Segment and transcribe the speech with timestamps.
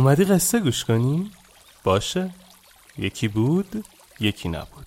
[0.00, 1.30] اومدی قصه گوش کنی؟
[1.84, 2.34] باشه.
[2.98, 3.84] یکی بود
[4.20, 4.86] یکی نبود.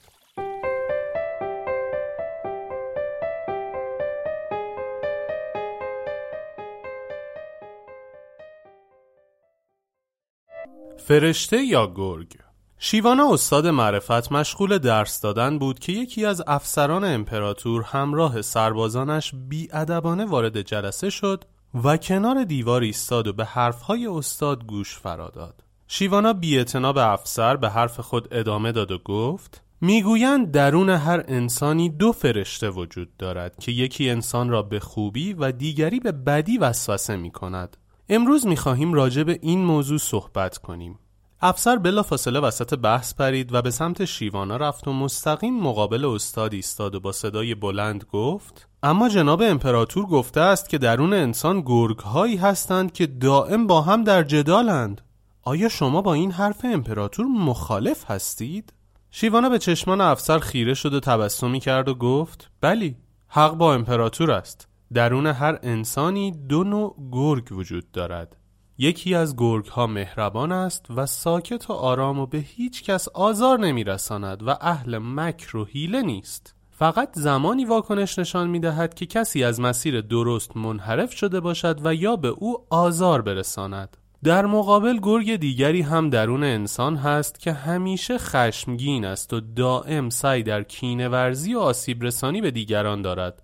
[10.98, 12.38] فرشته یا گرگ؟
[12.78, 20.26] شیوانا استاد معرفت مشغول درس دادن بود که یکی از افسران امپراتور همراه سربازانش بیادبانه
[20.26, 21.44] وارد جلسه شد
[21.84, 25.64] و کنار دیوار ایستاد و به حرفهای استاد گوش فراداد.
[25.88, 31.90] شیوانا بی به افسر به حرف خود ادامه داد و گفت می‌گویند درون هر انسانی
[31.90, 37.16] دو فرشته وجود دارد که یکی انسان را به خوبی و دیگری به بدی وسوسه
[37.16, 37.78] می کند.
[38.10, 41.00] امروز می خواهیم راجع به این موضوع صحبت کنیم.
[41.42, 46.54] افسر بلا فاصله وسط بحث پرید و به سمت شیوانا رفت و مستقیم مقابل استاد
[46.54, 52.00] ایستاد و با صدای بلند گفت اما جناب امپراتور گفته است که درون انسان گرگ
[52.00, 55.02] هایی هستند که دائم با هم در جدالند.
[55.44, 58.74] آیا شما با این حرف امپراتور مخالف هستید؟
[59.12, 62.96] شیوانا به چشمان افسر خیره شد و تبسمی کرد و گفت بلی
[63.28, 64.68] حق با امپراتور است.
[64.94, 68.38] درون هر انسانی دو نوع گرگ وجود دارد.
[68.78, 73.60] یکی از گرگ ها مهربان است و ساکت و آرام و به هیچ کس آزار
[73.60, 76.56] نمی رساند و اهل مکر و حیله نیست.
[76.84, 81.96] فقط زمانی واکنش نشان می دهد که کسی از مسیر درست منحرف شده باشد و
[81.96, 83.98] یا به او آزار برساند.
[84.24, 90.44] در مقابل گرگ دیگری هم درون انسان هست که همیشه خشمگین است و دائم سعی
[90.44, 93.44] در کینه ورزی و آسیب رسانی به دیگران دارد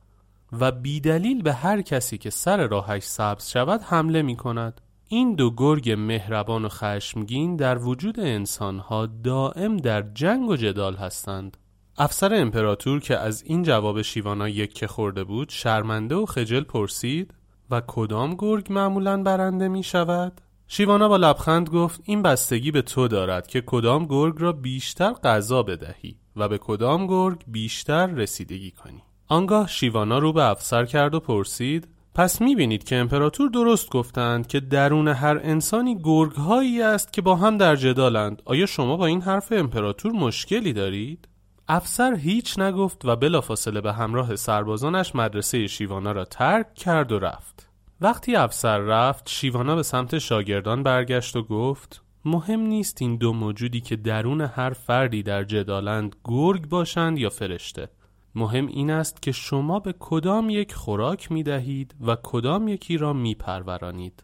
[0.59, 5.51] و بیدلیل به هر کسی که سر راهش سبز شود حمله می کند این دو
[5.51, 11.57] گرگ مهربان و خشمگین در وجود انسانها دائم در جنگ و جدال هستند.
[12.01, 17.33] افسر امپراتور که از این جواب شیوانا یک خورده بود شرمنده و خجل پرسید
[17.71, 23.07] و کدام گرگ معمولا برنده می شود؟ شیوانا با لبخند گفت این بستگی به تو
[23.07, 29.03] دارد که کدام گرگ را بیشتر غذا بدهی و به کدام گرگ بیشتر رسیدگی کنی
[29.27, 34.59] آنگاه شیوانا رو به افسر کرد و پرسید پس می‌بینید که امپراتور درست گفتند که
[34.59, 39.21] درون هر انسانی گرگ هایی است که با هم در جدالند آیا شما با این
[39.21, 41.28] حرف امپراتور مشکلی دارید؟
[41.71, 47.69] افسر هیچ نگفت و بلافاصله به همراه سربازانش مدرسه شیوانا را ترک کرد و رفت
[48.01, 53.81] وقتی افسر رفت شیوانا به سمت شاگردان برگشت و گفت مهم نیست این دو موجودی
[53.81, 57.89] که درون هر فردی در جدالند گرگ باشند یا فرشته
[58.35, 63.13] مهم این است که شما به کدام یک خوراک می دهید و کدام یکی را
[63.13, 64.23] می پرورانید.